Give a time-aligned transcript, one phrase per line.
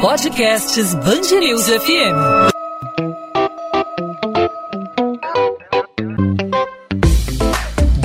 [0.00, 2.52] Podcasts Bangerils FM.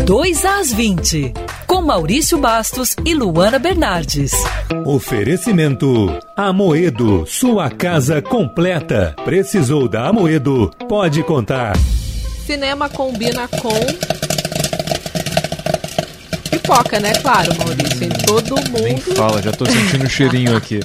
[0.05, 1.33] Dois às 20,
[1.67, 4.31] com Maurício Bastos e Luana Bernardes.
[4.85, 9.13] Oferecimento Amoedo, sua casa completa.
[9.25, 10.71] Precisou da Amoedo?
[10.87, 11.75] Pode contar.
[12.45, 14.16] Cinema combina com
[16.67, 17.13] pipoca, né?
[17.21, 18.03] Claro, Maurício.
[18.03, 18.83] Em todo mundo.
[18.83, 20.81] Nem fala, já tô sentindo o cheirinho aqui.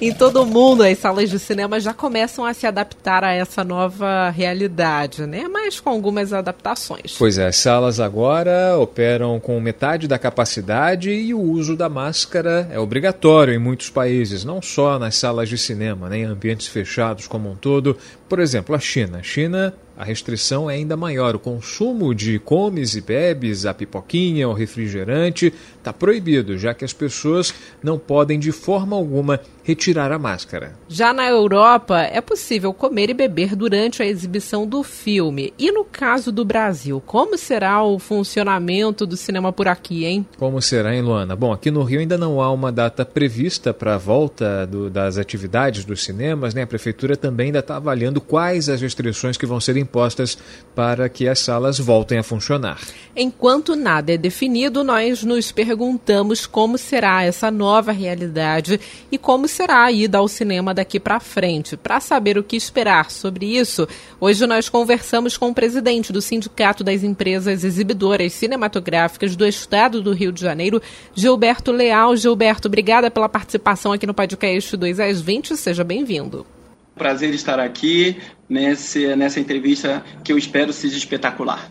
[0.00, 4.30] em todo mundo, as salas de cinema já começam a se adaptar a essa nova
[4.30, 5.46] realidade, né?
[5.48, 7.14] Mas com algumas adaptações.
[7.16, 12.68] Pois é, as salas agora operam com metade da capacidade e o uso da máscara
[12.72, 16.28] é obrigatório em muitos países, não só nas salas de cinema, nem né?
[16.28, 17.96] em ambientes fechados como um todo.
[18.28, 19.18] Por exemplo, a China.
[19.18, 21.34] A China a restrição é ainda maior.
[21.34, 26.92] O consumo de comes e bebes, a pipoquinha, o refrigerante, está proibido, já que as
[26.92, 30.74] pessoas não podem de forma alguma retirar a máscara.
[30.88, 35.52] Já na Europa, é possível comer e beber durante a exibição do filme.
[35.58, 40.26] E no caso do Brasil, como será o funcionamento do cinema por aqui, hein?
[40.36, 41.36] Como será, hein, Luana?
[41.36, 45.16] Bom, aqui no Rio ainda não há uma data prevista para a volta do, das
[45.16, 46.62] atividades dos cinemas, né?
[46.62, 50.38] A prefeitura também ainda está avaliando quais as restrições que vão ser impostas
[50.74, 52.78] para que as salas voltem a funcionar.
[53.14, 59.84] Enquanto nada é definido, nós nos perguntamos como será essa nova realidade e como será
[59.84, 61.76] a ida ao cinema daqui para frente.
[61.76, 63.86] Para saber o que esperar sobre isso,
[64.18, 70.12] hoje nós conversamos com o presidente do Sindicato das Empresas Exibidoras Cinematográficas do Estado do
[70.12, 70.80] Rio de Janeiro,
[71.14, 72.16] Gilberto Leal.
[72.16, 75.54] Gilberto, obrigada pela participação aqui no podcast 2 às 20.
[75.56, 76.46] Seja bem-vindo.
[76.94, 81.70] Prazer estar aqui nesse, nessa entrevista que eu espero seja espetacular.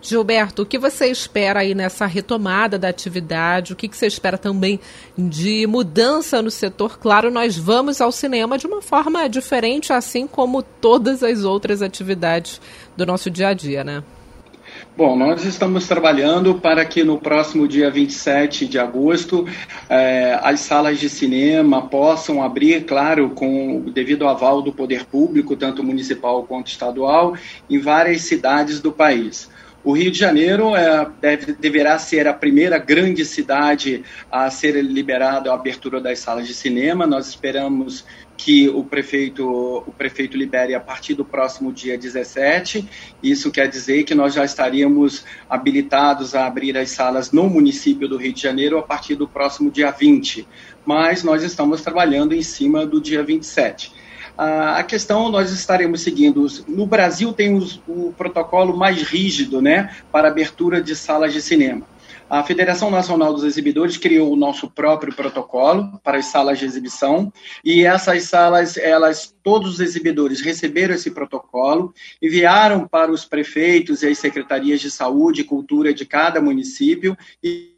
[0.00, 3.72] Gilberto, o que você espera aí nessa retomada da atividade?
[3.72, 4.80] O que, que você espera também
[5.16, 6.98] de mudança no setor?
[6.98, 12.60] Claro, nós vamos ao cinema de uma forma diferente, assim como todas as outras atividades
[12.96, 14.02] do nosso dia a dia, né?
[14.94, 19.48] Bom, nós estamos trabalhando para que no próximo dia 27 de agosto
[19.88, 25.56] eh, as salas de cinema possam abrir, claro, com devido ao aval do poder público,
[25.56, 27.34] tanto municipal quanto estadual,
[27.70, 29.48] em várias cidades do país.
[29.84, 35.50] O Rio de Janeiro é, deve, deverá ser a primeira grande cidade a ser liberada
[35.50, 37.04] a abertura das salas de cinema.
[37.04, 38.04] Nós esperamos
[38.36, 42.88] que o prefeito, o prefeito libere a partir do próximo dia 17.
[43.20, 48.16] Isso quer dizer que nós já estaríamos habilitados a abrir as salas no município do
[48.16, 50.46] Rio de Janeiro a partir do próximo dia 20.
[50.86, 53.92] Mas nós estamos trabalhando em cima do dia 27.
[54.36, 56.46] A questão nós estaremos seguindo.
[56.66, 61.86] No Brasil tem os, o protocolo mais rígido né, para abertura de salas de cinema.
[62.32, 67.30] A Federação Nacional dos Exibidores criou o nosso próprio protocolo para as salas de exibição
[67.62, 74.06] e essas salas, elas, todos os exibidores receberam esse protocolo, enviaram para os prefeitos e
[74.08, 77.14] as secretarias de saúde e cultura de cada município
[77.44, 77.71] e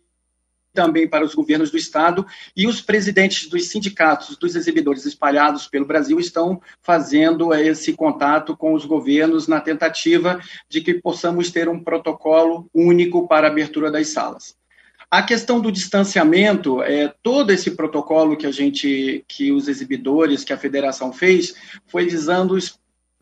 [0.75, 5.87] também para os governos do Estado, e os presidentes dos sindicatos dos exibidores espalhados pelo
[5.87, 11.83] Brasil estão fazendo esse contato com os governos na tentativa de que possamos ter um
[11.83, 14.57] protocolo único para a abertura das salas.
[15.11, 20.53] A questão do distanciamento, é, todo esse protocolo que a gente, que os exibidores, que
[20.53, 21.55] a federação fez,
[21.87, 22.57] foi visando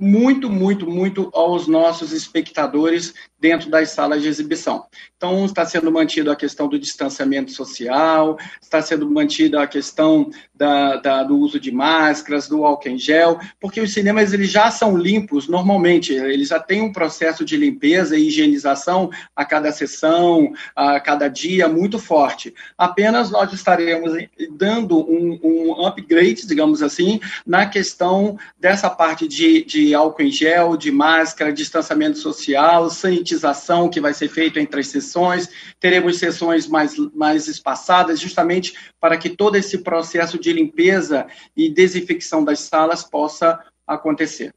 [0.02, 4.84] muito, muito, muito aos nossos espectadores dentro das salas de exibição.
[5.16, 10.96] Então, está sendo mantido a questão do distanciamento social, está sendo mantida a questão da,
[10.96, 14.96] da, do uso de máscaras, do álcool em gel, porque os cinemas eles já são
[14.96, 21.00] limpos normalmente, eles já têm um processo de limpeza e higienização a cada sessão, a
[21.00, 22.54] cada dia muito forte.
[22.78, 24.12] Apenas nós estaremos
[24.52, 30.76] dando um, um upgrade, digamos assim, na questão dessa parte de, de álcool em gel,
[30.76, 35.48] de máscara, distanciamento social, sanitização que vai ser feito entre as sessões,
[35.80, 42.44] teremos sessões mais, mais espaçadas, justamente para que todo esse processo de limpeza e desinfecção
[42.44, 44.52] das salas possa acontecer.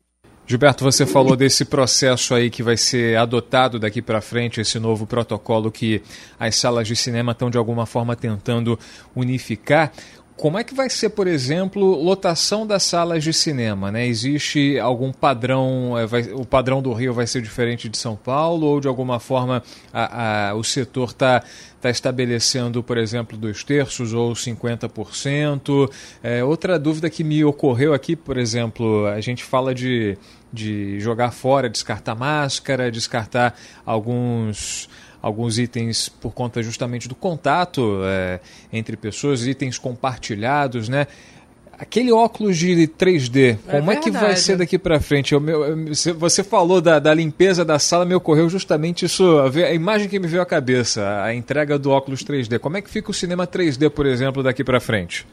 [0.48, 5.08] Gilberto, você falou desse processo aí que vai ser adotado daqui para frente, esse novo
[5.08, 6.04] protocolo que
[6.40, 8.78] as salas de cinema estão de alguma forma tentando
[9.16, 9.92] unificar.
[10.38, 13.90] Como é que vai ser, por exemplo, lotação das salas de cinema?
[13.90, 14.06] Né?
[14.06, 15.98] Existe algum padrão?
[15.98, 19.18] É, vai, o padrão do Rio vai ser diferente de São Paulo ou de alguma
[19.18, 21.42] forma a, a, o setor está
[21.80, 25.90] tá estabelecendo, por exemplo, dois terços ou 50%?
[26.22, 30.18] É, outra dúvida que me ocorreu aqui, por exemplo, a gente fala de,
[30.52, 34.90] de jogar fora, descartar máscara, descartar alguns
[35.25, 38.39] alguns itens por conta justamente do contato é,
[38.72, 41.07] entre pessoas, itens compartilhados, né?
[41.80, 45.33] Aquele óculos de 3D, é como é, é que vai ser daqui para frente?
[45.33, 45.75] Eu, meu,
[46.16, 50.19] você falou da, da, limpeza da sala, me ocorreu justamente isso, a, a, imagem que
[50.19, 52.60] me veio à cabeça, a entrega do óculos 3D.
[52.60, 55.25] Como é que fica o cinema 3D, por exemplo, daqui para frente?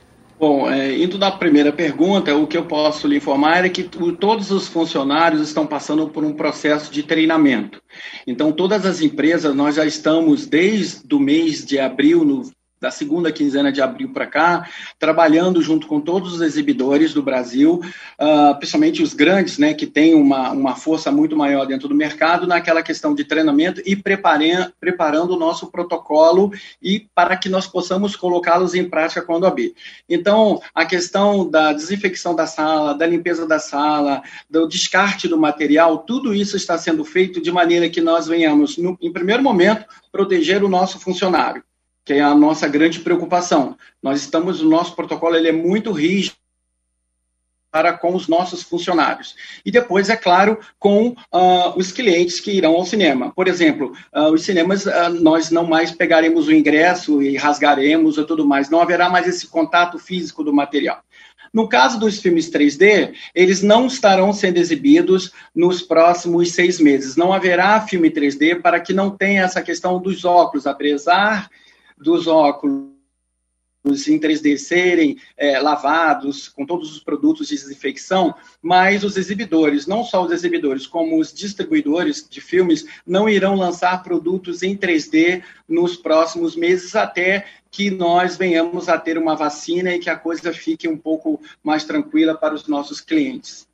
[0.42, 4.50] Bom, é, indo na primeira pergunta, o que eu posso lhe informar é que todos
[4.50, 7.80] os funcionários estão passando por um processo de treinamento.
[8.26, 12.42] Então, todas as empresas, nós já estamos desde o mês de abril, no
[12.82, 14.68] da segunda quinzena de abril para cá,
[14.98, 17.80] trabalhando junto com todos os exibidores do Brasil,
[18.20, 22.44] uh, principalmente os grandes, né, que têm uma, uma força muito maior dentro do mercado,
[22.44, 26.52] naquela questão de treinamento e preparando o nosso protocolo
[26.82, 29.74] e para que nós possamos colocá-los em prática quando abrir.
[30.08, 35.98] Então, a questão da desinfecção da sala, da limpeza da sala, do descarte do material,
[35.98, 40.64] tudo isso está sendo feito de maneira que nós venhamos, no, em primeiro momento, proteger
[40.64, 41.62] o nosso funcionário
[42.04, 43.76] que é a nossa grande preocupação.
[44.02, 46.36] Nós estamos, o nosso protocolo ele é muito rígido
[47.72, 49.34] para com os nossos funcionários.
[49.64, 53.32] E depois, é claro, com uh, os clientes que irão ao cinema.
[53.34, 58.26] Por exemplo, uh, os cinemas, uh, nós não mais pegaremos o ingresso e rasgaremos e
[58.26, 58.68] tudo mais.
[58.68, 61.02] Não haverá mais esse contato físico do material.
[61.50, 67.16] No caso dos filmes 3D, eles não estarão sendo exibidos nos próximos seis meses.
[67.16, 71.50] Não haverá filme 3D para que não tenha essa questão dos óculos, apesar
[72.02, 72.92] dos óculos
[74.06, 80.04] em 3D serem é, lavados com todos os produtos de desinfecção, mas os exibidores, não
[80.04, 85.96] só os exibidores, como os distribuidores de filmes, não irão lançar produtos em 3D nos
[85.96, 90.86] próximos meses, até que nós venhamos a ter uma vacina e que a coisa fique
[90.86, 93.66] um pouco mais tranquila para os nossos clientes.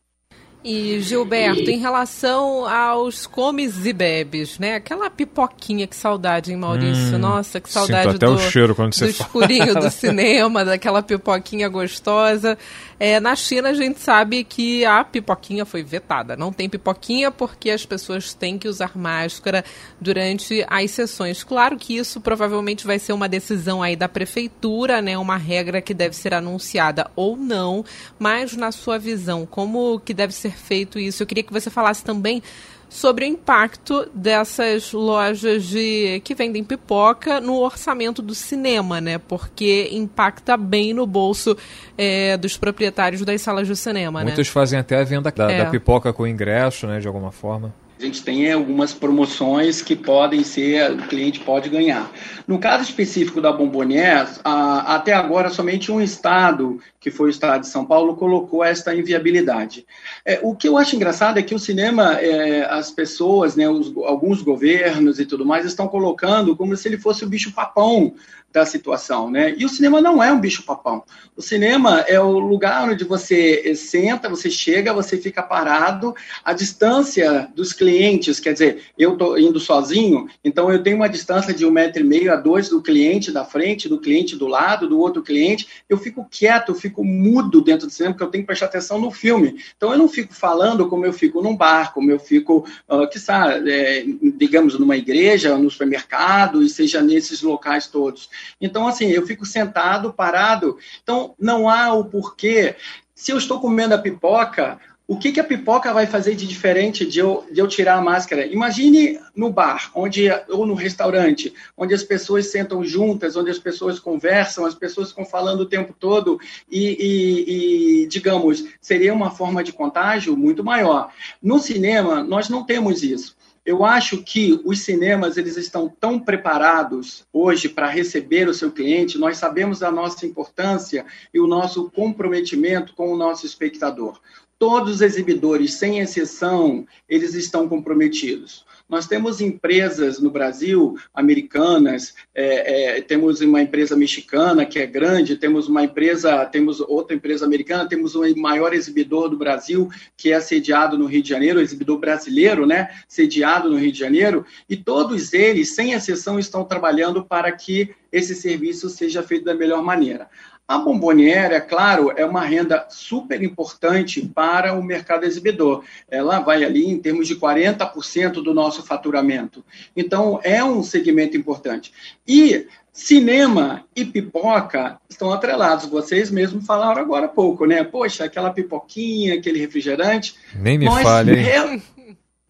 [0.65, 4.75] E Gilberto, em relação aos comes e bebes, né?
[4.75, 7.15] Aquela pipoquinha, que saudade, hein, Maurício?
[7.15, 11.01] Hum, Nossa, que saudade até do, o cheiro quando você do escurinho do cinema, daquela
[11.01, 12.59] pipoquinha gostosa.
[13.01, 16.37] É, na China a gente sabe que a pipoquinha foi vetada.
[16.37, 19.65] Não tem pipoquinha porque as pessoas têm que usar máscara
[20.01, 21.45] durante as sessões.
[21.45, 25.17] Claro que isso provavelmente vai ser uma decisão aí da prefeitura, né?
[25.17, 27.85] Uma regra que deve ser anunciada ou não,
[28.19, 31.23] mas na sua visão, como que deve ser feito isso?
[31.23, 32.43] Eu queria que você falasse também
[32.89, 39.19] sobre o impacto dessas lojas de que vendem pipoca no orçamento do cinema, né?
[39.19, 41.57] Porque impacta bem no bolso
[41.97, 44.53] é, dos proprietários das salas de cinema, Muitos né?
[44.53, 45.65] fazem até a venda da, é.
[45.65, 46.99] da pipoca com ingresso, né?
[46.99, 47.75] De alguma forma.
[47.99, 52.09] A gente tem algumas promoções que podem ser, o cliente pode ganhar.
[52.47, 57.67] No caso específico da Bombonier, até agora somente um estado, que foi o estado de
[57.67, 59.85] São Paulo, colocou esta inviabilidade.
[60.25, 63.93] É, o que eu acho engraçado é que o cinema, é, as pessoas, né, os,
[64.05, 68.15] alguns governos e tudo mais, estão colocando como se ele fosse o bicho-papão
[68.53, 69.55] da situação, né?
[69.59, 71.03] E o cinema não é um bicho-papão.
[71.37, 77.49] O cinema é o lugar onde você senta, você chega, você fica parado, a distância
[77.55, 81.71] dos clientes, quer dizer, eu estou indo sozinho, então eu tenho uma distância de um
[81.71, 85.23] metro e meio a dois do cliente da frente, do cliente do lado, do outro
[85.23, 88.67] cliente, eu fico quieto, eu fico mudo dentro do cinema, porque eu tenho que prestar
[88.67, 89.63] atenção no filme.
[89.77, 93.19] Então eu não fico falando como eu fico num bar, como eu fico, uh, que
[93.19, 94.05] sabe, é,
[94.37, 98.29] digamos, numa igreja, no supermercado, e seja nesses locais todos.
[98.61, 100.79] Então, assim, eu fico sentado, parado.
[101.03, 102.77] Então, não há o porquê.
[103.15, 104.79] Se eu estou comendo a pipoca,
[105.11, 108.03] o que, que a pipoca vai fazer de diferente de eu, de eu tirar a
[108.03, 108.45] máscara?
[108.45, 113.99] Imagine no bar, onde ou no restaurante, onde as pessoas sentam juntas, onde as pessoas
[113.99, 116.39] conversam, as pessoas ficam falando o tempo todo
[116.71, 121.11] e, e, e digamos, seria uma forma de contágio muito maior.
[121.43, 123.35] No cinema, nós não temos isso.
[123.69, 129.19] Eu acho que os cinemas eles estão tão preparados hoje para receber o seu cliente.
[129.19, 134.19] Nós sabemos da nossa importância e o nosso comprometimento com o nosso espectador.
[134.59, 138.65] Todos os exibidores, sem exceção, eles estão comprometidos.
[138.89, 145.37] Nós temos empresas no Brasil, americanas, é, é, temos uma empresa mexicana que é grande,
[145.37, 150.41] temos uma empresa, temos outra empresa americana, temos o maior exibidor do Brasil que é
[150.41, 155.35] sediado no Rio de Janeiro, exibidor brasileiro, né, sediado no Rio de Janeiro, e todos
[155.35, 160.31] eles, sem exceção, estão trabalhando para que esse serviço seja feito da melhor maneira.
[160.69, 165.83] A bomboniere, é claro, é uma renda super importante para o mercado exibidor.
[166.11, 169.65] Ela vai ali em termos de 40% do nosso faturamento.
[169.97, 171.91] Então, é um segmento importante.
[172.27, 175.87] E cinema e pipoca estão atrelados.
[175.87, 177.83] Vocês mesmos falaram agora há pouco, né?
[177.83, 180.35] Poxa, aquela pipoquinha, aquele refrigerante.
[180.55, 181.49] Nem me fale, hein?
[181.49, 181.83] É,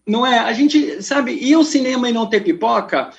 [0.05, 0.39] não é?
[0.39, 3.11] A gente, sabe, e o cinema e não ter pipoca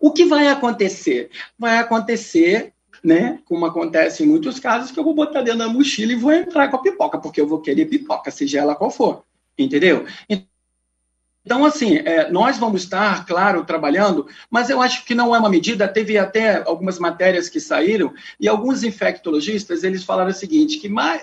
[0.00, 1.30] O que vai acontecer?
[1.58, 6.12] Vai acontecer, né, como acontece em muitos casos, que eu vou botar dentro da mochila
[6.12, 9.24] e vou entrar com a pipoca, porque eu vou querer pipoca, seja ela qual for.
[9.56, 10.06] Entendeu?
[11.44, 15.48] Então, assim, é, nós vamos estar, claro, trabalhando, mas eu acho que não é uma
[15.48, 15.88] medida.
[15.88, 21.22] Teve até algumas matérias que saíram e alguns infectologistas eles falaram o seguinte: que mais,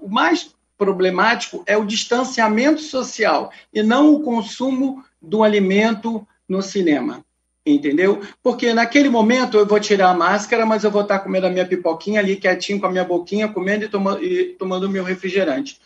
[0.00, 7.24] o mais problemático é o distanciamento social e não o consumo do alimento no cinema.
[7.66, 8.20] Entendeu?
[8.42, 11.66] Porque naquele momento eu vou tirar a máscara, mas eu vou estar comendo a minha
[11.66, 14.18] pipoquinha ali, quietinho, com a minha boquinha, comendo e, toma,
[14.58, 15.80] tomando o meu refrigerante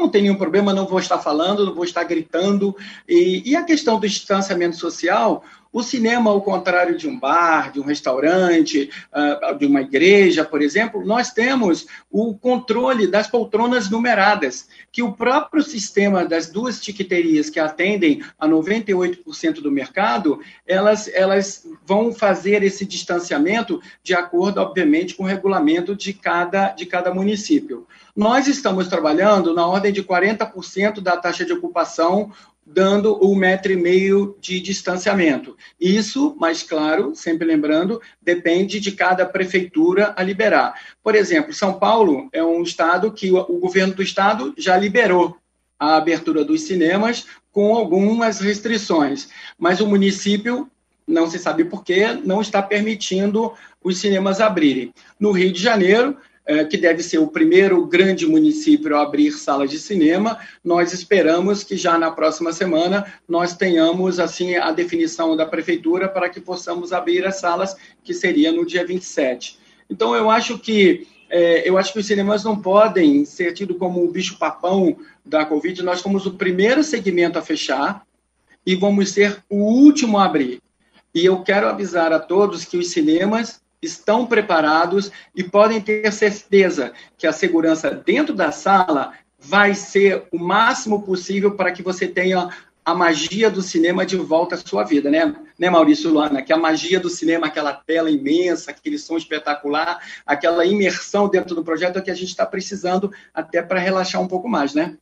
[0.00, 2.74] não tem nenhum problema, não vou estar falando, não vou estar gritando.
[3.08, 7.80] E, e, a questão do distanciamento social, o cinema, ao contrário de um bar, de
[7.80, 14.68] um restaurante, uh, de uma igreja, por exemplo, nós temos o controle das poltronas numeradas,
[14.90, 21.64] que o próprio sistema das duas tiqueterias que atendem a 98% do mercado, elas, elas
[21.86, 27.86] vão fazer esse distanciamento de acordo, obviamente, com o regulamento de cada, de cada município.
[28.14, 32.32] Nós estamos trabalhando na ordem de 40% da taxa de ocupação
[32.72, 35.56] dando um metro e meio de distanciamento.
[35.80, 40.74] Isso, mais claro, sempre lembrando, depende de cada prefeitura a liberar.
[41.02, 45.36] Por exemplo, São Paulo é um estado que o, governo do estado já liberou
[45.78, 50.70] a abertura dos cinemas com algumas restrições, mas o município
[51.06, 54.94] não se sabe por que não está permitindo os cinemas abrirem.
[55.18, 56.16] No Rio de Janeiro,
[56.68, 60.38] que deve ser o primeiro grande município a abrir salas de cinema.
[60.64, 66.28] Nós esperamos que já na próxima semana nós tenhamos assim a definição da prefeitura para
[66.28, 69.58] que possamos abrir as salas, que seria no dia 27.
[69.88, 74.04] Então eu acho que é, eu acho que os cinemas não podem ser tidos como
[74.04, 75.82] o bicho papão da Covid.
[75.82, 78.02] Nós somos o primeiro segmento a fechar
[78.66, 80.60] e vamos ser o último a abrir.
[81.14, 86.92] E eu quero avisar a todos que os cinemas estão preparados e podem ter certeza
[87.16, 92.50] que a segurança dentro da sala vai ser o máximo possível para que você tenha
[92.84, 95.34] a magia do cinema de volta à sua vida, né?
[95.58, 96.42] Né, Maurício Luana?
[96.42, 101.62] Que a magia do cinema, aquela tela imensa, aquele som espetacular, aquela imersão dentro do
[101.62, 104.96] projeto é que a gente está precisando até para relaxar um pouco mais, né?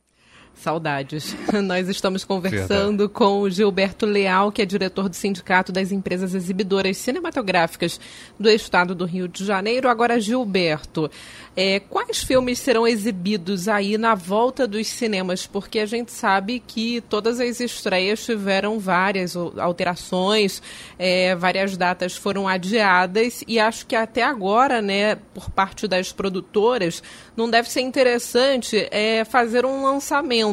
[0.59, 1.35] Saudades.
[1.63, 3.13] Nós estamos conversando Verdade.
[3.13, 7.99] com o Gilberto Leal, que é diretor do Sindicato das Empresas Exibidoras Cinematográficas
[8.37, 9.87] do Estado do Rio de Janeiro.
[9.87, 11.09] Agora, Gilberto,
[11.55, 15.47] é, quais filmes serão exibidos aí na volta dos cinemas?
[15.47, 20.61] Porque a gente sabe que todas as estreias tiveram várias alterações,
[20.97, 27.01] é, várias datas foram adiadas e acho que até agora, né, por parte das produtoras,
[27.35, 30.48] não deve ser interessante é, fazer um lançamento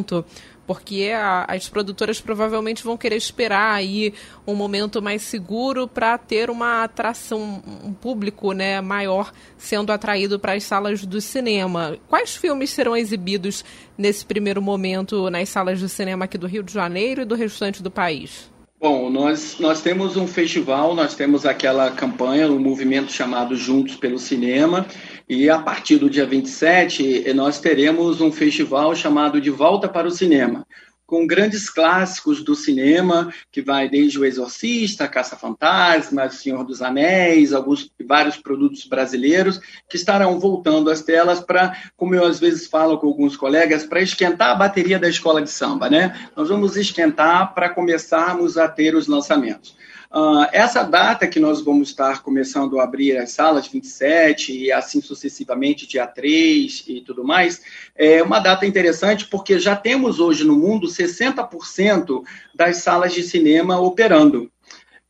[0.66, 4.12] porque a, as produtoras provavelmente vão querer esperar aí
[4.46, 10.54] um momento mais seguro para ter uma atração, um público né, maior sendo atraído para
[10.54, 11.96] as salas do cinema.
[12.08, 13.64] Quais filmes serão exibidos
[13.96, 17.82] nesse primeiro momento nas salas de cinema aqui do Rio de Janeiro e do restante
[17.82, 18.50] do país?
[18.78, 24.18] Bom, nós, nós temos um festival, nós temos aquela campanha, um movimento chamado Juntos pelo
[24.18, 24.86] Cinema,
[25.28, 30.11] e a partir do dia 27, nós teremos um festival chamado De Volta para o
[30.11, 30.64] Cinema,
[31.04, 37.90] com grandes clássicos do cinema, que vai desde O Exorcista, Caça-Fantasma, Senhor dos Anéis, alguns
[38.06, 43.09] vários produtos brasileiros que estarão voltando às telas para, como eu às vezes falo com
[43.09, 46.28] alguns colegas, para esquentar a bateria da escola de samba, né?
[46.37, 49.76] Nós vamos esquentar para começarmos a ter os lançamentos.
[50.12, 55.00] Uh, essa data que nós vamos estar começando a abrir as salas, 27 e assim
[55.00, 57.60] sucessivamente, dia 3 e tudo mais,
[57.94, 62.22] é uma data interessante porque já temos hoje no mundo 60%
[62.54, 64.50] das salas de cinema operando.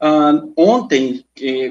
[0.02, 1.24] Uh, ontem,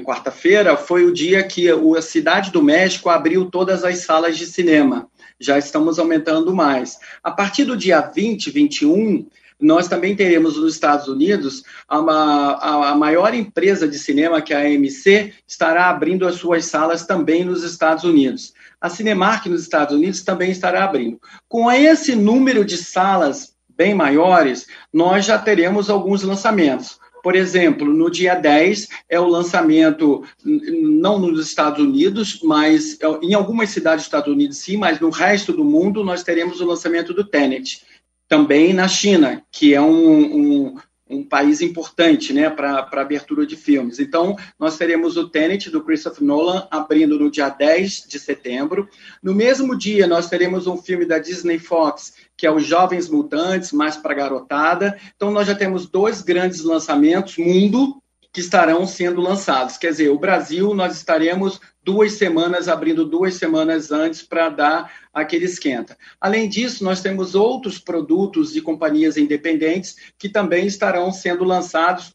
[0.04, 5.08] quarta-feira, foi o dia que a Cidade do México abriu todas as salas de cinema.
[5.38, 6.98] Já estamos aumentando mais.
[7.22, 9.26] A partir do dia 20, 21,
[9.60, 14.60] nós também teremos nos Estados Unidos a, a, maior empresa de cinema, que é a
[14.60, 18.52] AMC, estará abrindo as suas salas também nos Estados Unidos.
[18.80, 21.18] A Cinemark nos Estados Unidos também estará abrindo.
[21.48, 26.98] Com esse número de salas bem maiores, nós já teremos alguns lançamentos.
[27.22, 33.70] Por exemplo, no dia 10 é o lançamento, não nos Estados Unidos, mas em algumas
[33.70, 37.24] cidades dos Estados Unidos sim, mas no resto do mundo nós teremos o lançamento do
[37.24, 37.84] Tenet
[38.28, 40.24] também na China, que é um,
[40.66, 40.76] um,
[41.08, 44.00] um país importante né, para abertura de filmes.
[44.00, 48.88] Então, nós teremos o Tenet, do Christopher Nolan, abrindo no dia 10 de setembro.
[49.22, 53.72] No mesmo dia, nós teremos um filme da Disney Fox, que é Os Jovens Mutantes,
[53.72, 54.98] mais para garotada.
[55.14, 58.02] Então, nós já temos dois grandes lançamentos, mundo,
[58.36, 59.78] que estarão sendo lançados.
[59.78, 65.46] Quer dizer, o Brasil, nós estaremos duas semanas, abrindo duas semanas antes para dar aquele
[65.46, 65.96] esquenta.
[66.20, 72.14] Além disso, nós temos outros produtos de companhias independentes que também estarão sendo lançados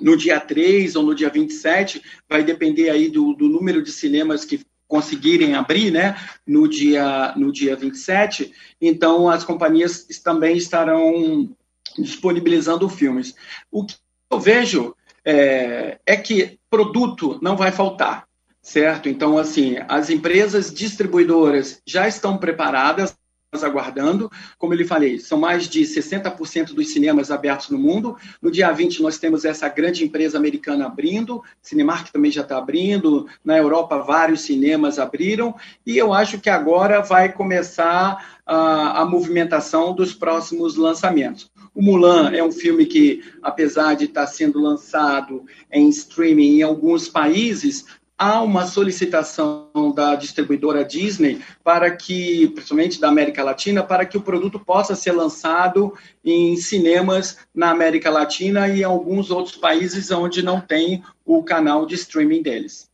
[0.00, 4.46] no dia 3 ou no dia 27, vai depender aí do, do número de cinemas
[4.46, 11.54] que conseguirem abrir, né, no dia, no dia 27, então as companhias também estarão
[11.98, 13.34] disponibilizando filmes.
[13.70, 13.96] O que
[14.30, 14.94] eu vejo
[15.30, 18.24] é, é que produto não vai faltar,
[18.62, 19.10] certo?
[19.10, 23.14] Então, assim, as empresas distribuidoras já estão preparadas,
[23.62, 24.30] aguardando.
[24.58, 28.16] Como eu lhe falei, são mais de 60% dos cinemas abertos no mundo.
[28.40, 33.26] No dia 20, nós temos essa grande empresa americana abrindo, Cinemark também já está abrindo,
[33.44, 35.54] na Europa, vários cinemas abriram,
[35.86, 41.50] e eu acho que agora vai começar a, a movimentação dos próximos lançamentos.
[41.74, 47.08] O Mulan é um filme que, apesar de estar sendo lançado em streaming em alguns
[47.08, 47.84] países,
[48.18, 54.22] há uma solicitação da distribuidora Disney para que, principalmente da América Latina, para que o
[54.22, 55.94] produto possa ser lançado
[56.24, 61.86] em cinemas na América Latina e em alguns outros países onde não tem o canal
[61.86, 62.90] de streaming deles.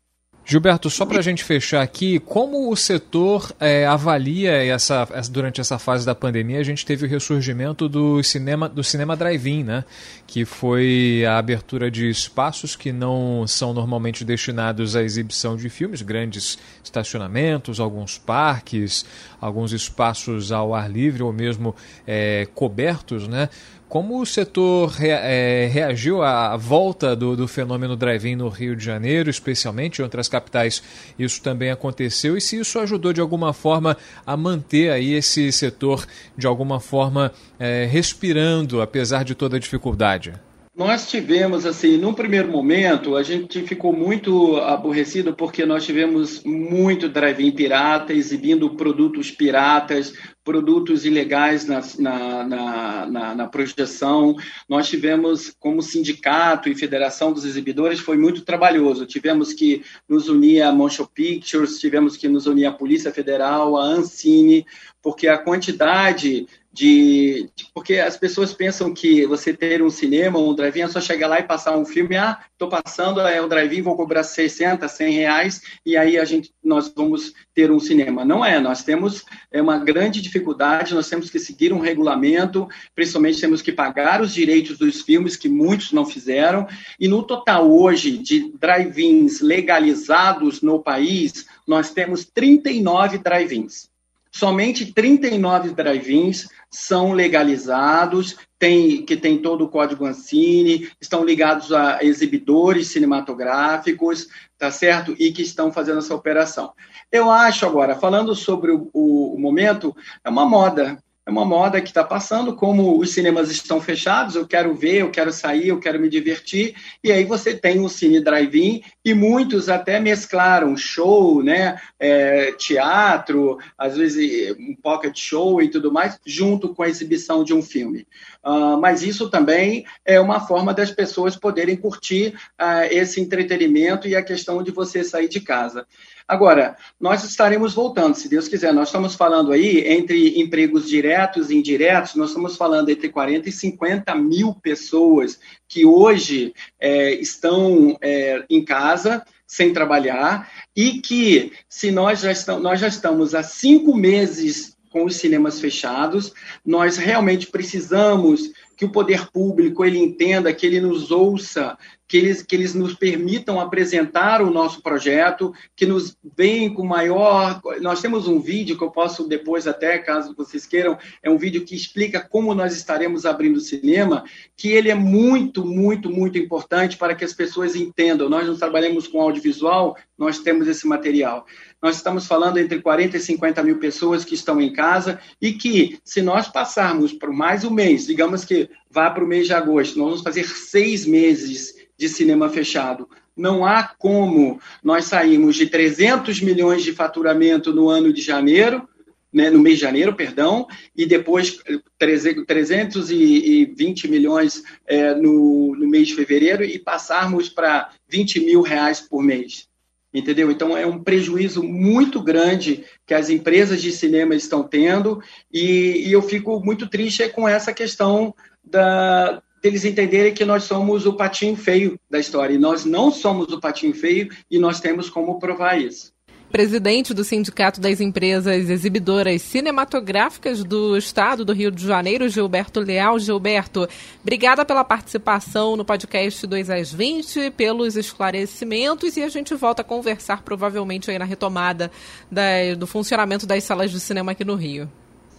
[0.46, 5.78] Gilberto, só para a gente fechar aqui, como o setor é, avalia essa, durante essa
[5.78, 6.60] fase da pandemia?
[6.60, 9.84] A gente teve o ressurgimento do cinema do cinema drive-in, né?
[10.26, 16.02] Que foi a abertura de espaços que não são normalmente destinados à exibição de filmes,
[16.02, 19.06] grandes estacionamentos, alguns parques,
[19.40, 21.74] alguns espaços ao ar livre ou mesmo
[22.06, 23.48] é, cobertos, né?
[23.94, 29.30] Como o setor é, reagiu à volta do, do fenômeno drive-in no Rio de Janeiro,
[29.30, 30.82] especialmente em outras capitais,
[31.16, 33.96] isso também aconteceu e se isso ajudou de alguma forma
[34.26, 36.04] a manter aí esse setor
[36.36, 40.32] de alguma forma é, respirando, apesar de toda a dificuldade?
[40.76, 47.08] Nós tivemos, assim, num primeiro momento, a gente ficou muito aborrecido porque nós tivemos muito
[47.08, 54.34] drive-in pirata, exibindo produtos piratas, produtos ilegais na, na, na, na, projeção.
[54.68, 59.06] Nós tivemos, como sindicato e federação dos exibidores, foi muito trabalhoso.
[59.06, 63.84] Tivemos que nos unir à Motion Pictures, tivemos que nos unir à Polícia Federal, à
[63.84, 64.66] Ancine,
[65.00, 70.52] porque a quantidade de, de, porque as pessoas pensam que você ter um cinema um
[70.52, 73.80] drive-in é só chegar lá e passar um filme, ah, estou passando, é o drive-in,
[73.80, 78.24] vou cobrar 60, 100 reais e aí a gente, nós vamos ter um cinema.
[78.24, 83.40] Não é, nós temos é uma grande dificuldade, nós temos que seguir um regulamento, principalmente
[83.40, 86.66] temos que pagar os direitos dos filmes, que muitos não fizeram,
[86.98, 93.94] e no total hoje de drive-ins legalizados no país, nós temos 39 drive-ins.
[94.34, 102.02] Somente 39 drive-ins são legalizados, tem, que tem todo o código Ancine, estão ligados a
[102.02, 104.26] exibidores cinematográficos,
[104.58, 105.14] tá certo?
[105.16, 106.72] E que estão fazendo essa operação.
[107.12, 111.88] Eu acho agora, falando sobre o, o, momento, é uma moda é uma moda que
[111.88, 115.98] está passando, como os cinemas estão fechados, eu quero ver, eu quero sair, eu quero
[115.98, 121.78] me divertir, e aí você tem um cine drive-in, e muitos até mesclaram show, né,
[121.98, 127.52] é, teatro, às vezes um pocket show e tudo mais, junto com a exibição de
[127.52, 128.06] um filme.
[128.44, 134.14] Uh, mas isso também é uma forma das pessoas poderem curtir uh, esse entretenimento e
[134.14, 135.86] a questão de você sair de casa.
[136.26, 138.72] Agora, nós estaremos voltando, se Deus quiser.
[138.72, 143.52] Nós estamos falando aí entre empregos diretos e indiretos, nós estamos falando entre 40 e
[143.52, 145.38] 50 mil pessoas
[145.74, 152.62] que hoje é, estão é, em casa, sem trabalhar, e que, se nós já, estamos,
[152.62, 156.32] nós já estamos há cinco meses com os cinemas fechados,
[156.64, 162.42] nós realmente precisamos que o poder público ele entenda, que ele nos ouça, que eles,
[162.42, 167.60] que eles nos permitam apresentar o nosso projeto, que nos venham com maior.
[167.80, 171.64] Nós temos um vídeo que eu posso depois, até caso vocês queiram, é um vídeo
[171.64, 174.24] que explica como nós estaremos abrindo o cinema,
[174.56, 178.28] que ele é muito, muito, muito importante para que as pessoas entendam.
[178.28, 181.46] Nós não trabalhamos com audiovisual, nós temos esse material.
[181.82, 185.98] Nós estamos falando entre 40 e 50 mil pessoas que estão em casa e que,
[186.02, 189.98] se nós passarmos por mais um mês, digamos que vá para o mês de agosto,
[189.98, 193.08] nós vamos fazer seis meses de cinema fechado.
[193.36, 198.88] Não há como nós sairmos de 300 milhões de faturamento no ano de janeiro,
[199.32, 201.58] né, no mês de janeiro, perdão, e depois
[201.98, 209.24] 320 milhões é, no, no mês de fevereiro e passarmos para 20 mil reais por
[209.24, 209.66] mês.
[210.12, 210.52] Entendeu?
[210.52, 215.20] Então é um prejuízo muito grande que as empresas de cinema estão tendo,
[215.52, 218.32] e, e eu fico muito triste com essa questão
[218.64, 222.54] da, eles entenderem que nós somos o patinho feio da história.
[222.54, 226.14] E nós não somos o patinho feio e nós temos como provar isso
[226.54, 233.18] presidente do Sindicato das Empresas Exibidoras Cinematográficas do Estado do Rio de Janeiro, Gilberto Leal.
[233.18, 233.88] Gilberto,
[234.22, 239.84] obrigada pela participação no podcast 2 às 20, pelos esclarecimentos e a gente volta a
[239.84, 241.90] conversar provavelmente aí na retomada
[242.30, 244.88] da, do funcionamento das salas de cinema aqui no Rio.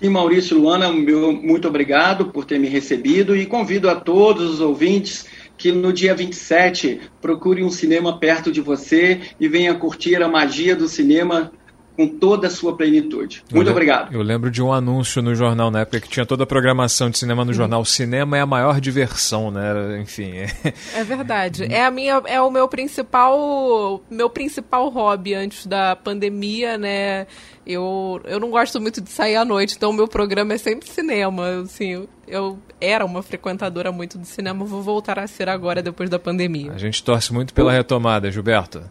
[0.01, 4.59] Sim, Maurício Luana, meu, muito obrigado por ter me recebido e convido a todos os
[4.59, 5.25] ouvintes
[5.57, 10.75] que no dia 27 procure um cinema perto de você e venha curtir a magia
[10.75, 11.49] do cinema
[11.95, 13.43] com toda a sua plenitude.
[13.51, 14.13] Muito eu obrigado.
[14.13, 17.17] Eu lembro de um anúncio no jornal na época que tinha toda a programação de
[17.17, 17.53] cinema no hum.
[17.53, 17.85] jornal.
[17.85, 19.99] Cinema é a maior diversão, né?
[19.99, 20.33] Enfim.
[20.35, 20.73] É...
[20.99, 21.65] é verdade.
[21.71, 27.27] É a minha, é o meu principal, meu principal hobby antes da pandemia, né?
[27.65, 30.87] Eu, eu não gosto muito de sair à noite, então o meu programa é sempre
[30.87, 31.61] cinema.
[31.63, 36.19] Assim, eu era uma frequentadora muito de cinema, vou voltar a ser agora depois da
[36.19, 36.73] pandemia.
[36.73, 38.83] A gente torce muito pela retomada, Gilberto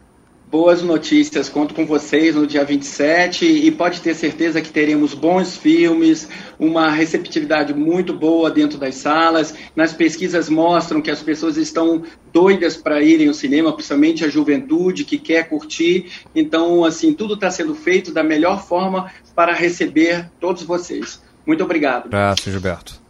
[0.54, 1.48] boas notícias.
[1.48, 6.28] Conto com vocês no dia 27 e pode ter certeza que teremos bons filmes,
[6.60, 9.52] uma receptividade muito boa dentro das salas.
[9.74, 15.04] Nas pesquisas mostram que as pessoas estão doidas para irem ao cinema, principalmente a juventude
[15.04, 16.12] que quer curtir.
[16.32, 21.20] Então, assim, tudo está sendo feito da melhor forma para receber todos vocês.
[21.44, 22.06] Muito obrigado.
[22.06, 23.02] Abraço, Gilberto.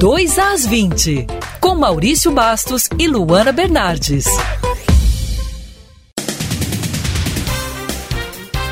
[0.00, 1.28] 2 às 20,
[1.60, 4.26] com Maurício Bastos e Luana Bernardes.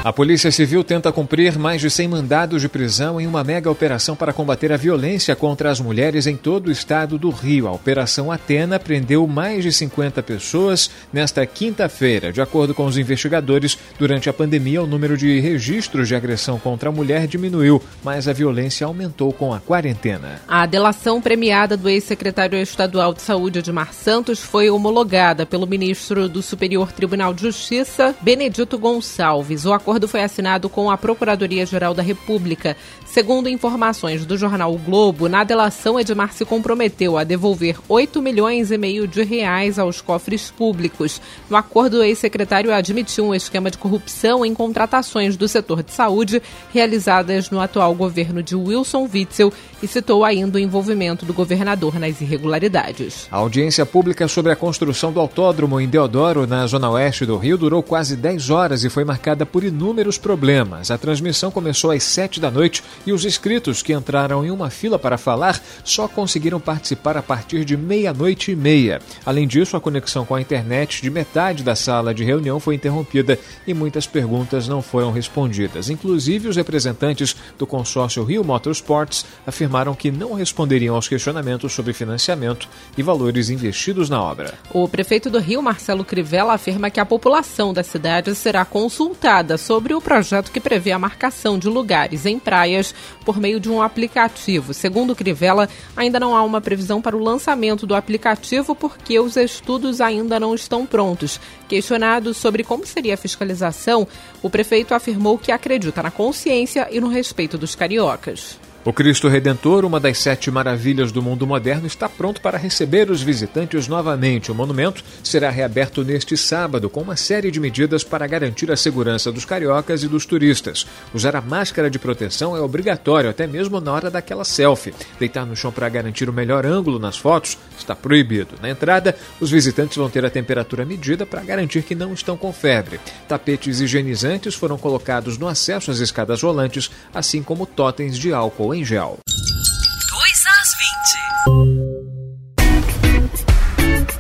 [0.07, 4.15] A Polícia Civil tenta cumprir mais de 100 mandados de prisão em uma mega operação
[4.15, 7.67] para combater a violência contra as mulheres em todo o estado do Rio.
[7.67, 12.33] A Operação Atena prendeu mais de 50 pessoas nesta quinta-feira.
[12.33, 16.89] De acordo com os investigadores, durante a pandemia, o número de registros de agressão contra
[16.89, 20.41] a mulher diminuiu, mas a violência aumentou com a quarentena.
[20.47, 26.43] A delação premiada do ex-secretário estadual de Saúde, Edmar Santos, foi homologada pelo ministro do
[26.43, 29.65] Superior Tribunal de Justiça, Benedito Gonçalves.
[29.65, 32.77] O acordo acordo foi assinado com a Procuradoria-Geral da República.
[33.07, 38.71] Segundo informações do jornal o Globo, na delação Edmar se comprometeu a devolver 8 milhões
[38.71, 41.19] e meio de reais aos cofres públicos.
[41.49, 46.43] No acordo, o ex-secretário admitiu um esquema de corrupção em contratações do setor de saúde
[46.75, 49.51] realizadas no atual governo de Wilson Witzel
[49.83, 53.29] e citou ainda o envolvimento do governador nas irregularidades.
[53.31, 57.57] A audiência pública sobre a construção do autódromo em Deodoro, na zona oeste do Rio,
[57.57, 60.91] durou quase 10 horas e foi marcada por inúmeros inúmeros problemas.
[60.91, 64.99] A transmissão começou às sete da noite e os inscritos que entraram em uma fila
[64.99, 69.01] para falar só conseguiram participar a partir de meia-noite e meia.
[69.25, 73.39] Além disso, a conexão com a internet de metade da sala de reunião foi interrompida
[73.65, 75.89] e muitas perguntas não foram respondidas.
[75.89, 82.69] Inclusive, os representantes do consórcio Rio Motorsports afirmaram que não responderiam aos questionamentos sobre financiamento
[82.99, 84.55] e valores investidos na obra.
[84.71, 89.76] O prefeito do Rio, Marcelo Crivella, afirma que a população da cidade será consultada sobre
[89.77, 92.95] sobre o projeto que prevê a marcação de lugares em praias
[93.27, 94.73] por meio de um aplicativo.
[94.73, 100.01] Segundo Crivella, ainda não há uma previsão para o lançamento do aplicativo porque os estudos
[100.01, 101.39] ainda não estão prontos.
[101.69, 104.09] Questionado sobre como seria a fiscalização,
[104.43, 108.59] o prefeito afirmou que acredita na consciência e no respeito dos cariocas.
[108.87, 113.21] O Cristo Redentor, uma das sete maravilhas do mundo moderno, está pronto para receber os
[113.21, 114.53] visitantes novamente.
[114.53, 119.33] O monumento será reaberto neste sábado, com uma série de medidas para garantir a segurança
[119.33, 120.87] dos cariocas e dos turistas.
[121.13, 124.95] Usar a máscara de proteção é obrigatório, até mesmo na hora daquela selfie.
[125.19, 128.55] Deitar no chão para garantir o melhor ângulo nas fotos está proibido.
[128.63, 132.53] Na entrada, os visitantes vão ter a temperatura medida para garantir que não estão com
[132.53, 133.01] febre.
[133.27, 138.85] Tapetes higienizantes foram colocados no acesso às escadas rolantes, assim como totens de álcool em
[138.85, 139.19] gel.
[139.27, 140.69] 2 às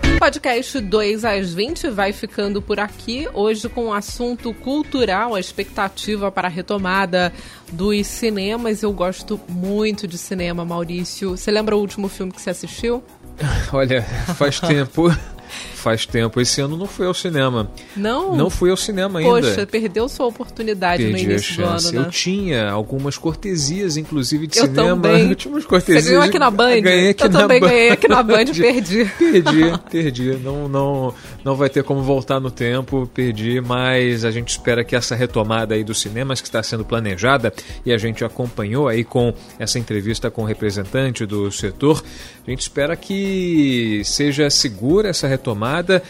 [0.05, 0.19] 20.
[0.19, 3.29] Podcast 2 às 20 vai ficando por aqui.
[3.35, 7.33] Hoje com um assunto cultural, a expectativa para a retomada
[7.71, 8.83] dos cinemas.
[8.83, 11.37] Eu gosto muito de cinema, Maurício.
[11.37, 13.05] Você lembra o último filme que você assistiu?
[13.73, 14.03] Olha,
[14.37, 15.15] faz tempo.
[15.87, 16.41] Faz tempo.
[16.41, 17.71] Esse ano não fui ao cinema.
[17.97, 18.35] Não?
[18.35, 19.31] Não fui ao cinema ainda.
[19.31, 21.99] Poxa, perdeu sua oportunidade Perdi no início do ano, né?
[22.01, 24.89] Eu tinha algumas cortesias, inclusive de eu cinema.
[24.89, 25.29] Também.
[25.31, 26.03] Eu tinha umas cortesias.
[26.03, 26.81] Você ganhou aqui na Band?
[26.81, 27.69] Ganhei aqui eu na também Band.
[27.69, 29.05] ganhei aqui na Band e perdi.
[29.05, 30.39] Perdi, perdi.
[30.43, 34.97] Não, não, não vai ter como voltar no tempo, perdi, mas a gente espera que
[34.97, 37.53] essa retomada aí dos cinemas que está sendo planejada
[37.85, 42.03] e a gente acompanhou aí com essa entrevista com o representante do setor,
[42.45, 46.03] a gente espera que seja segura essa retomada retomada.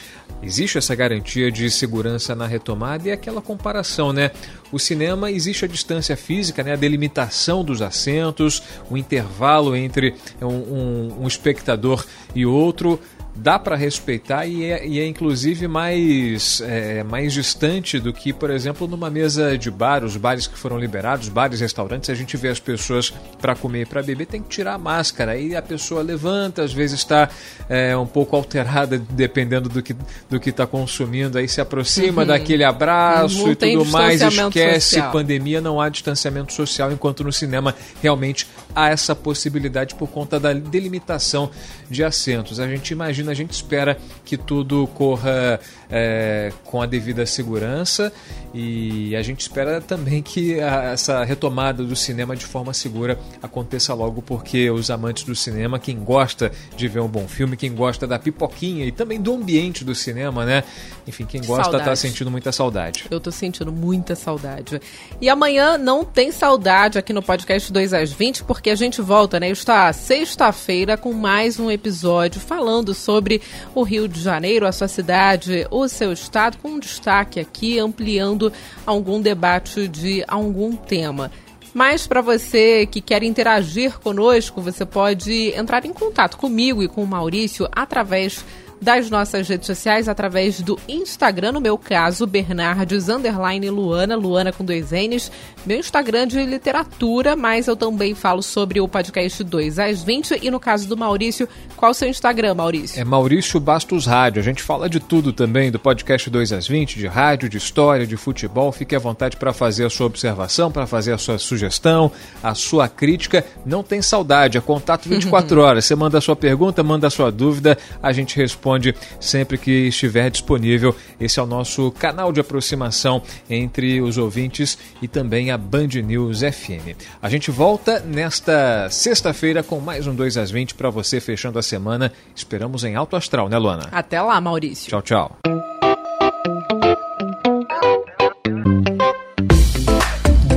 [0.43, 4.31] Existe essa garantia de segurança na retomada e aquela comparação, né?
[4.71, 6.75] O cinema existe a distância física, né?
[6.75, 13.01] a delimitação dos assentos, o intervalo entre um, um, um espectador e outro
[13.37, 18.51] dá para respeitar e é, e é, inclusive mais, é, mais distante do que, por
[18.51, 22.49] exemplo, numa mesa de bar, os bares que foram liberados, bares, restaurantes, a gente vê
[22.49, 25.33] as pessoas para comer e para beber, tem que tirar a máscara.
[25.33, 27.29] Aí a pessoa levanta, às vezes está
[27.69, 29.95] é, um pouco alterada, dependendo do que
[30.29, 32.29] do que está consumindo, aí se aproxima uhum.
[32.29, 35.13] daquele abraço não e tudo mais, esquece social.
[35.13, 40.53] pandemia, não há distanciamento social, enquanto no cinema realmente há essa possibilidade por conta da
[40.53, 41.51] delimitação
[41.91, 42.61] de assentos.
[42.61, 48.13] A gente imagina a gente espera que tudo corra é, com a devida segurança
[48.59, 53.93] e a gente espera também que a, essa retomada do cinema de forma segura aconteça
[53.93, 58.07] logo, porque os amantes do cinema, quem gosta de ver um bom filme, quem gosta
[58.07, 60.65] da pipoquinha e também do ambiente do cinema, né?
[61.07, 63.05] Enfim, quem gosta está sentindo muita saudade.
[63.11, 64.81] Eu estou sentindo muita saudade.
[65.21, 69.39] E amanhã não tem saudade aqui no podcast 2 às 20, porque a gente volta,
[69.39, 69.51] né?
[69.51, 73.43] Está sexta-feira com mais um episódio falando sobre
[73.75, 78.53] o Rio de Janeiro, a sua cidade, o seu estado, com destaque aqui, ampliando
[78.85, 81.31] algum debate de algum tema.
[81.75, 87.03] Mas para você que quer interagir conosco, você pode entrar em contato comigo e com
[87.03, 88.43] o Maurício através
[88.81, 94.65] das nossas redes sociais através do Instagram, no meu caso, Bernardes underline Luana, Luana com
[94.65, 95.33] dois N's,
[95.65, 100.51] meu Instagram de literatura, mas eu também falo sobre o podcast 2 às 20 e
[100.51, 103.01] no caso do Maurício, qual o seu Instagram, Maurício?
[103.01, 104.41] É Maurício Bastos Rádio.
[104.41, 108.07] A gente fala de tudo também, do podcast 2 às 20, de rádio, de história,
[108.07, 108.71] de futebol.
[108.73, 112.13] Fique à vontade para fazer a sua observação, para fazer a sua sugestão,
[112.43, 113.45] a sua crítica.
[113.65, 115.85] Não tem saudade, é contato 24 horas.
[115.85, 119.89] Você manda a sua pergunta, manda a sua dúvida, a gente responde responde sempre que
[119.89, 120.95] estiver disponível.
[121.21, 126.41] Esse é o nosso canal de aproximação entre os ouvintes e também a Band News
[126.41, 126.99] FM.
[127.23, 131.63] A gente volta nesta sexta-feira com mais um 2 às 20 para você fechando a
[131.63, 132.13] semana.
[132.35, 133.89] Esperamos em alto astral, né, Luana?
[133.93, 134.89] Até lá, Maurício.
[134.89, 135.37] Tchau, tchau.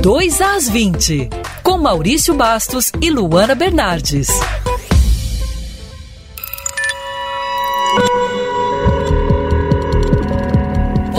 [0.02, 1.28] Dois às 20,
[1.62, 4.28] com Maurício Bastos e Luana Bernardes.